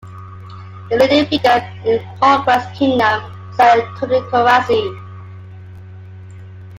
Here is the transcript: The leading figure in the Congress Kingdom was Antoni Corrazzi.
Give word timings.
The 0.89 0.97
leading 0.97 1.25
figure 1.27 1.61
in 1.85 1.97
the 1.99 2.15
Congress 2.19 2.65
Kingdom 2.75 3.21
was 3.51 3.57
Antoni 3.59 4.27
Corrazzi. 4.31 4.99